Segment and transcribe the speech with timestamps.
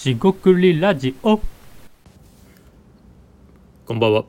[0.00, 1.38] しごくりラジオ
[3.84, 4.24] こんばんは。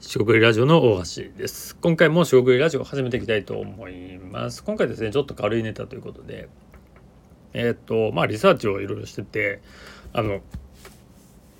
[0.00, 1.76] しごくりラジオの大橋です。
[1.76, 4.64] 今回もしごくりラジオ始めていきたいと思います。
[4.64, 6.48] 今回ですね、ちょっと軽いネタということで、
[7.52, 9.60] えーっと、まあ、リサーチをいろいろしてて、
[10.12, 10.40] あの、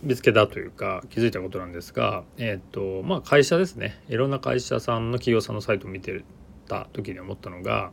[0.02, 4.02] 見つけたというか気づいたことなんですが、えーっと、まあ、会社ですね。
[4.08, 6.25] いろんな会社さんの企業さんのサイトを見て
[6.66, 7.93] た時に思ったのが、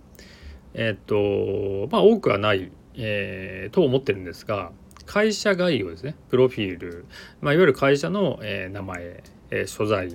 [0.73, 4.71] えーっと、まあ、多くはない、えーと思ってるんですが、
[5.05, 6.15] 会社概要ですね。
[6.29, 7.05] プロフィール、
[7.41, 10.13] まあ、いわゆる会社の、えー名前、えー所在、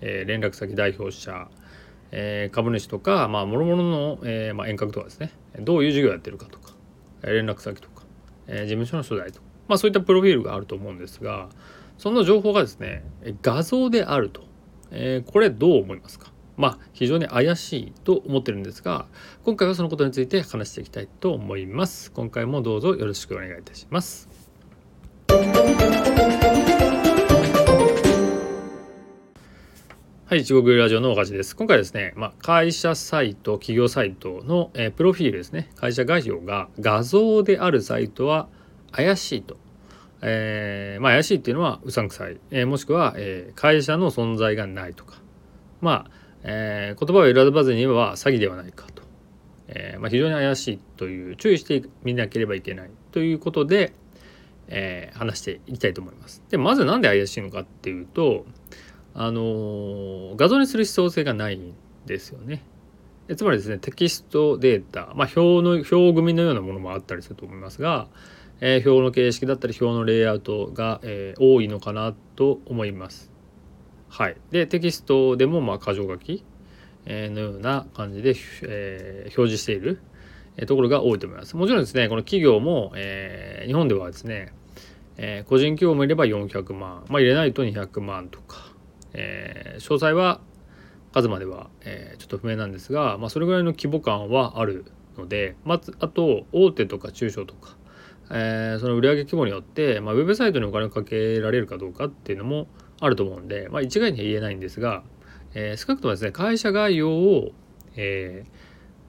[0.00, 1.48] えー連絡先代表者、
[2.10, 5.32] えー株主とかまあ諸々の、えーまあ、遠隔とかですね。
[5.60, 6.72] どういう事業をやってるかとか
[7.22, 8.04] 連絡先とか、
[8.46, 11.48] えー事務所の所在とか、まあ、そういったプロフィールがあると思うんですが
[11.98, 13.02] その情報がですね
[13.42, 14.42] 画像であると、
[14.90, 16.32] えーこれどう思いますか？
[16.56, 19.06] まあ非常に怪しいと思ってるんですが
[19.44, 22.10] 今回はそのことについて話していきたいと思います。
[22.10, 24.27] 今回もどうぞよろしくお願いいたします。
[30.28, 31.56] はい、中国ラジオのおかじです。
[31.56, 38.46] 今回ですね、まあ、会社サイト、企業サイトの、えープロフィールですね、会社概要が画像であるサイトは
[38.92, 39.56] 怪しいと。
[40.20, 45.16] えーまあ、怪しいっていうのはうさんくさい、えーもしくは、え会社の存在がないとか、
[45.80, 46.10] まあ、
[46.42, 49.02] え言葉を選ばずに言えば詐欺ではないかと。
[49.68, 53.94] えまあ、非常に怪しいという注意してみなければいけないということで、
[54.68, 56.42] えー話していきたいと思います。
[56.50, 58.46] でまずなんで怪しいのかっていうと
[59.14, 61.74] あのー画像にする必要性がないん
[62.06, 62.64] ですよね。
[63.36, 68.08] つまりですねテキストデータ、まあ、表の表組のようなものもあったりすると思いますが、
[68.60, 73.30] えー表の形式だったり表のレイアウトが、えー多いのかなと思います。
[74.08, 76.44] はい、でテキストでもまあ箇条書き、
[77.06, 80.00] のような感じで、えー表示している
[80.66, 81.56] ところが多いと思います。
[81.56, 84.52] もちろんですねこの企業も、えー日本ではですね、
[85.16, 88.72] えー個人企業もいれば400万、まあ、入れないと200万とか、
[89.12, 90.40] えー詳細は
[91.12, 94.84] 数までは、えちょっと不明なんですが、まあ、それぐらいの規模感はある
[95.16, 97.76] のでまずあと大手とか中小とか、
[98.30, 102.68] えその売上規模によって、まあ、ウェブサイトにお金をかけられるかどうかっていうのも
[103.00, 105.02] あると思うんで、まあ、一概には言えないんですが、
[105.54, 107.52] え少なくともですね会社概要を、
[107.96, 108.44] え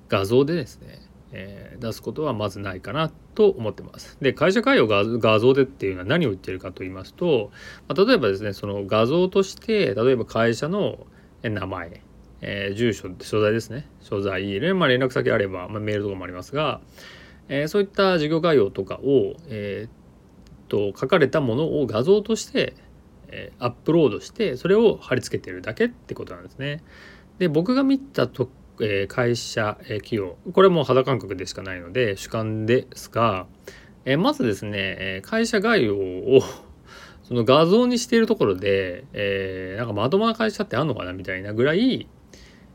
[0.09, 0.99] 画像でですね、
[1.31, 4.17] えー出すことはまずないかなと思ってます。
[4.21, 7.51] で会社概要が画像でっていうのは何を言ってるかと言いますと、
[7.87, 11.07] まあ、例えばですねその画像として例えば会社の
[11.41, 12.01] 名前、
[12.41, 16.81] えー住所所在ですね所在、まあ、連絡先あれば、まあ、メールとかもありますが、
[17.47, 19.99] えーそういった事業概要とかを、えー
[20.69, 22.75] と書かれたものを画像として、
[23.29, 26.83] えアップロードしてそれを貼り付けてるだけってことなんですね。
[27.39, 28.49] で僕が見たと、
[28.81, 33.47] えー会社、えー企業これも肌感覚でしかないので主観ですが、
[34.05, 36.41] えーまずですね、え会社概要を
[37.23, 42.07] その画像にしているところで、えなんかまともな会社ってあんのかなみたいなぐらい、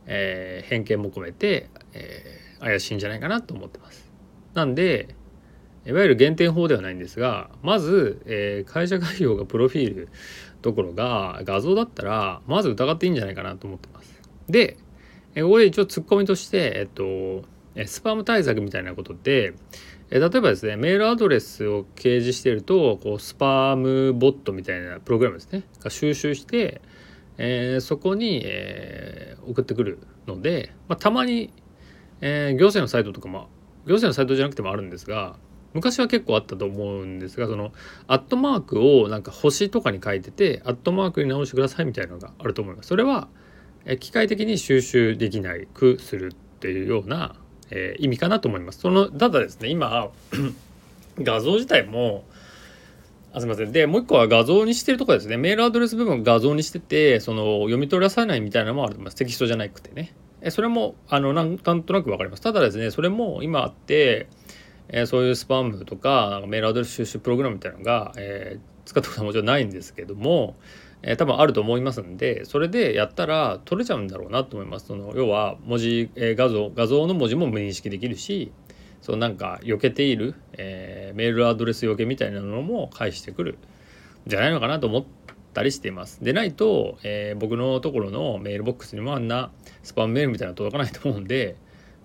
[0.07, 4.13] え偏見も込めて、え怪しいんじゃないかなと思ってます。
[4.55, 5.09] なんで
[5.87, 10.09] いわゆる減点法ではないんですがまず、え会社概要がプロフィール
[10.63, 14.23] ところが画像だったらまず疑っていいんじゃないかなと思ってます。
[14.49, 14.77] で、
[15.35, 17.45] えここで一応ツッコミとして、えっと、
[17.87, 19.55] スパム対策みたいなことで、
[20.11, 26.81] え例えばですねメールアドレスを掲示しているとこうスパムボットみたいなプログラムですねが収集して、
[27.39, 31.53] えーそこに、えー送ってくるので、まあ、たまに、
[32.21, 33.49] えー行政のサイトとかも
[33.87, 35.37] 行政のサイトじゃなくてもあるんですが
[35.75, 37.73] 昔は結構あったと思うんですがその
[38.07, 42.89] アットマークをなんか星とかに書いててアットマークに直してくださいみたいなのがあると思います。
[42.89, 43.29] それは
[44.01, 47.37] 機械的に収集できないくするっていうような、
[47.71, 48.81] えー意味かなと思います。
[48.81, 50.11] そのただですね今
[51.21, 52.25] 画像自体も
[53.33, 53.73] あすみません。
[53.73, 55.37] でもう一個は画像にしてるとこですね。
[55.37, 59.17] メールアドレス部分を画像にしててその読み取らさないみたいなのもあると思います。
[59.17, 60.15] テキストじゃなくてね。
[60.51, 62.43] それもあのなんとなく分かります。
[62.43, 64.29] ただですねそれも今あって、
[64.89, 70.57] えそういうスパムとかかメールアドレス収集プログラムみたいなのが、えー使ったことはもちろんないんですけども、
[71.05, 78.51] えー多分あると思いますんでそれでやったら取れちゃうんだろうなと思いますその要は文字、えー画像画像の文字も無認識できるし
[79.03, 83.57] そうなんか避けている、えーメールアドレス避けみたいなのも返してくるん
[84.27, 85.05] じゃないのかなと思っ
[85.53, 86.25] たりしています。
[86.25, 89.53] でないと、え僕のところのメールボックスにもあんな
[89.83, 91.57] スパムメールみたいなの届かないと思うんで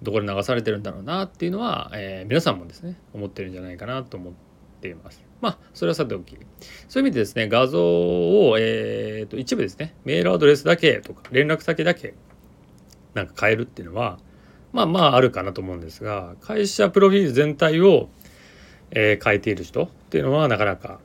[0.03, 4.48] どこで流されてるんだろうなっていうのは、え皆さんもですね思ってるんじゃないかなと思って
[4.79, 5.23] ています。
[5.41, 6.37] まあそれはさておき
[6.87, 12.13] そういう意味でですね画像を、えーと一部ですねメールアドレスだけとか連絡先だけ
[13.13, 14.19] なんか変えるっていうのは
[14.73, 18.09] まあまああるかなと思うんですが会社プロフィール全体を、
[18.91, 20.99] えー変えている人っていうのはなかなか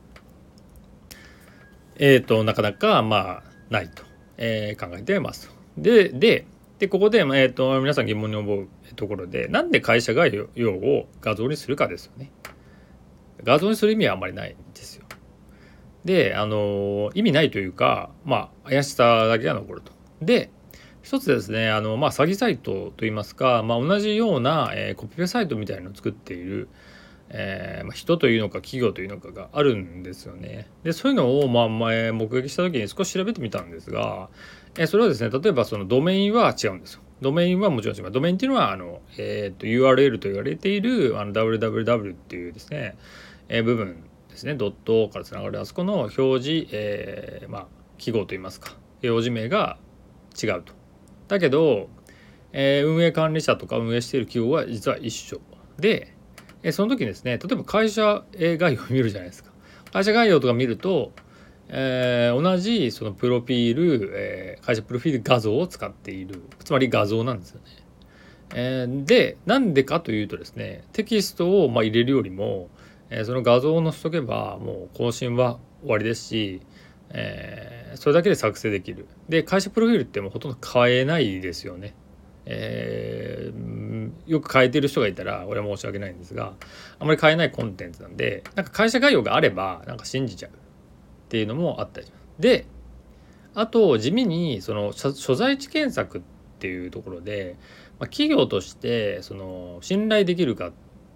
[1.97, 4.03] えっ、ー、となかなかまあないと、
[4.37, 6.45] えー、考えていますでで
[6.79, 12.31] でここで、えーと、皆さん疑問に思うところでなんで会社概要を画像にするかですよね。
[13.45, 15.05] 画像にする意味はあんまりないんですよ。
[16.03, 19.91] であの意味ないというかまあ怪しさだけが残ると。
[20.21, 20.49] で
[21.05, 26.67] 一つですねあの、まあ、詐欺サイトといいますか、まあ、同じような、えー、コピペサイトみたいなのを作っている、
[27.29, 30.67] えーまあ、人というのか企業というのかがあるんですよね。
[30.83, 34.29] でそういうのを、まあ、前目撃した時に少し調べてみたんですが、
[34.79, 37.01] えそれはですね例えばそのドメインは違うんですよ。
[37.21, 38.11] ドメインはもちろん違う。
[38.11, 42.97] ドメインっていうのはあの、えーと、URL と言われているあの www っていうですね、
[43.47, 47.67] えー、部分ですねドットからつながるあそこの表示、えー、まあ、
[47.97, 49.77] 記号といいますか表示名が
[50.41, 50.73] 違うと。
[51.27, 51.89] だけど、
[52.51, 55.39] えー、運営管理者とか運営している企業は実は一緒
[55.79, 56.13] で、
[56.63, 59.51] えその時にですね例えば会社概要を見るじゃないですか。
[59.91, 61.13] 会社概要とか見ると
[61.67, 67.65] えー、同じそのプロフィール、えー、会社プロフィール画像を使っているつまり画像なんですよね。
[68.53, 72.69] えー、でなんでかというとですねテキストをまあ入れるよりも、
[73.09, 76.61] えー、その画像を載せとけばもう更新は終わりですし、
[77.09, 79.07] えー、それだけで作成できる。
[79.27, 81.95] で会社プロフィールってもうほとんど変えないですよね。
[82.45, 86.53] えー、よく変えてる人がいたら俺は申し訳ないんですが
[86.99, 90.51] あまり変えないコンテンツなんでなんか会社概要があればなんか信じちゃう
[91.25, 92.41] っていうのもあったりします。
[92.41, 92.65] で
[93.53, 96.21] あと地味にその所在地検索っ
[96.59, 97.55] ていうところで、
[97.99, 100.71] まあ、企業としてその信頼できるかっ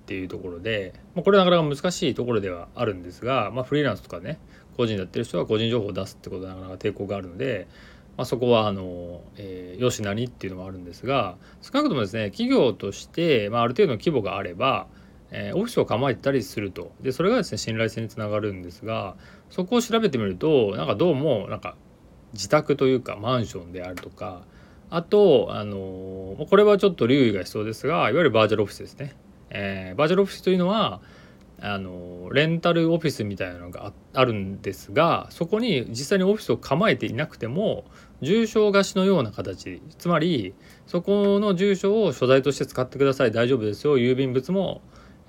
[0.05, 4.39] ていうところで、まあ、これなかなか難しいところではあるんですが、まあ、フリーランスとかね
[4.77, 7.67] 個人でやってる人は個人情報を出すってことはなかなか抵抗があるので、
[8.15, 14.87] まあ、そこはあの、えー、よしなにっていうのもあるんですが少なくともですね企業として、まあ、ある程度の規模があれば
[15.31, 16.91] えー、オフィスを構えてたりすると。
[17.01, 19.15] でそれがですね信頼性につながるんですが
[19.49, 21.75] そこを調べてみるとなんかどうもなんか
[22.33, 24.43] 自宅というかマンションであるとか
[24.89, 29.15] あとあのこれはちょっと留意が必要ですがいわゆるバーチャルオフィスですね、
[29.49, 31.01] えー、バーチャルオフィスというのは
[31.61, 37.83] あのレンタルオフィスみたいなのがあるんですがそこに実際にオフィスを構えていなくても
[38.21, 40.53] 住所貸しのような形つまり
[40.87, 44.81] そこの住所を所在として使ってください大丈夫ですよ郵便物も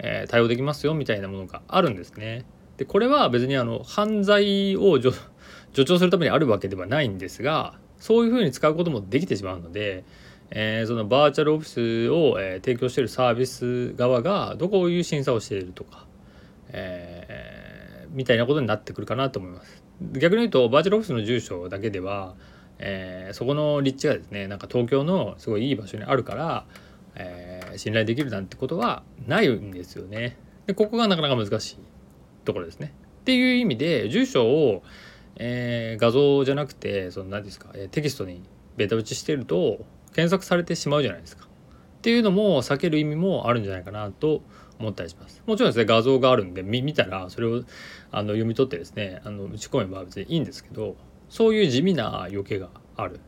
[0.03, 2.45] えー、対応できますよみたいなものがあるんですね。
[2.79, 10.05] でこれは別にあの犯罪を 助長するためにあるわけではないんですがそういうふうに使うこともできてしまうので、
[10.51, 16.07] えー、そのバーチャルオフィスを、えー、提供しているサービス側がどこういう審査をしているとか、
[16.71, 19.83] えー、みたいなことになってくるかなと思います。
[20.13, 22.35] 逆に言うとバーチャルオフィスの住所だけでは、
[22.79, 26.65] えー、そこの立地がですねなんか東京のすごいいい場所にあるから
[27.15, 30.37] えー、信頼できるなんてことはないんですよね。
[30.67, 31.79] でここがなかなか難しい
[32.45, 32.93] ところですね。
[33.21, 34.83] っていう意味で住所を、
[35.37, 38.43] えー、画像じゃなくてその何ですかテキストに
[38.77, 39.85] ベタ打ちしてると
[40.15, 41.47] 検索されてしまうじゃないですか。
[41.47, 44.43] っていうのも避ける意味もあるんじゃないかなと
[44.79, 45.43] 思ったりします。
[45.47, 47.63] もちろんですね画像があるんで見たらそれを
[48.11, 50.97] あの読み取ってですねあの打ち込めば別にいいんですけど
[51.29, 53.21] そういう地味な余計があるっ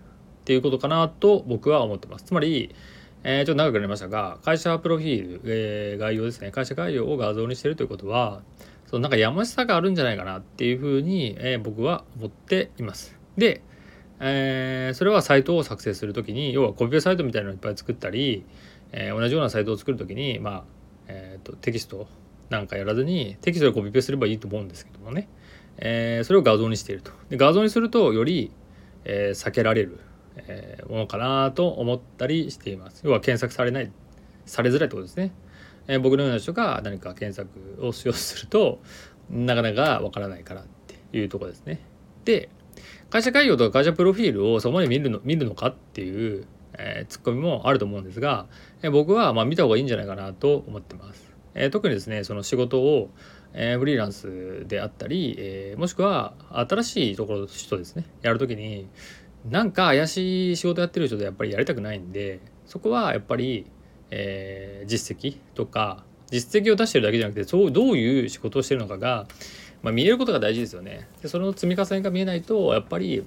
[0.45, 2.25] ていうことかなと僕は思ってます。
[2.25, 2.75] つまり
[3.25, 8.43] えー、ちょっと長くなりましたが会社プロフィール、えー、概要ですね会社概要を画像にしてるということは
[8.87, 13.17] そのなんかやましさがあるんじゃないかなっていうふうに、えー、僕は思っています。
[13.39, 13.63] で、
[14.21, 18.45] えー、それはサイトを作成する時に要はコピペサイトみたいなのをいっぱい作ったり、
[18.93, 20.65] えー、同じようなサイトを作る時にまあ、
[21.09, 22.07] えーと、テキスト
[22.51, 25.29] なんかやらずにテキストでコピペすればいいと思うんですけどもね、
[25.79, 27.13] えー、それを画像にしていると。
[27.31, 28.53] で画像にするとより、
[29.05, 30.01] えー、避けられる
[30.37, 33.03] え、ものかなと思ったりしています。
[33.05, 33.91] 要は検索されない
[34.47, 35.33] されづらいってことですね。
[35.89, 38.81] えー、僕のような人が何か検索をしようとすると
[39.31, 41.81] なかなかわからないからっていうとこですね。
[42.25, 42.49] で
[43.11, 46.47] 会社概要とか会社プロフィールをそこまで見るの見るのかっていう、
[46.79, 48.47] えー、ツッコミもあると思うんですが、
[48.83, 51.33] えー、僕はまあ見た方がいいんじゃないかなと思ってます。
[51.55, 53.11] え、特にですねその仕事を、
[53.53, 58.89] え、フリーランスであったり、え、もしくは新しいところの人ですねやるときに
[59.51, 63.67] なんか怪しい仕事やってる人でやっぱりやりたくないんでそこはやっぱり、
[64.11, 69.27] えー、実績とか実績を出してるだけじゃなくてそうどういう仕事をしてるのかが、
[69.83, 71.09] まあ、見えることが大事ですよね。
[71.21, 73.25] でその積み重ねが見えないとやっぱり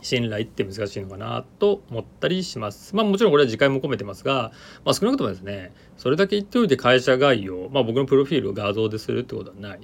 [0.00, 2.96] 信頼って難しいのかなと思ったりします。
[2.96, 4.52] まあもちろんこれは次回も込めてますが、
[4.84, 9.80] まあ、少なくともですねそれだけ言っておいて会社概要、まあ、僕のプロフィールを画像でするってことはない。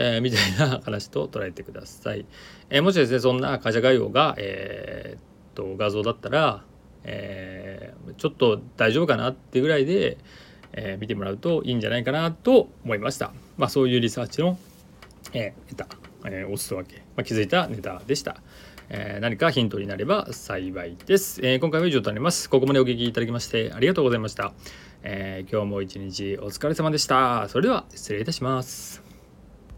[0.00, 2.24] えー、みたいな話と捉えてください。
[2.70, 5.20] えー、もしですねそんな会社概要が、えー、っ
[5.54, 6.64] と画像だったら、
[7.02, 10.18] えー、ちょっと大丈夫かなってぐらいで、
[10.72, 13.32] えー、見てもらうといいんじゃないかなと思いました。
[13.56, 14.58] まあ、そういうリサーチの
[15.32, 15.86] えー、ネタ、
[16.26, 18.36] えー、おすそ分け、まあ、気づいたネタでした。
[18.90, 22.48] えー、何かヒントになれば幸いです、えー、今回は以上となります。
[22.48, 24.52] ここまでお聞きいただきましてありがとうございました。
[25.02, 27.48] えー、今日も一日お疲れ様でした。
[27.48, 29.07] それでは失礼いたします。